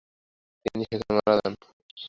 তিনি 0.63 0.83
সেখানে 0.89 1.11
মারা 1.17 1.33
যান। 1.39 1.53